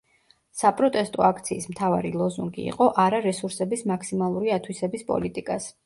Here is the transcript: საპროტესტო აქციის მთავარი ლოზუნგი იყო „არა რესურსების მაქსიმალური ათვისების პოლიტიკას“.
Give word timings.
საპროტესტო 0.61 1.25
აქციის 1.27 1.69
მთავარი 1.75 2.13
ლოზუნგი 2.23 2.67
იყო 2.73 2.89
„არა 3.07 3.23
რესურსების 3.29 3.87
მაქსიმალური 3.95 4.57
ათვისების 4.61 5.11
პოლიტიკას“. 5.13 5.75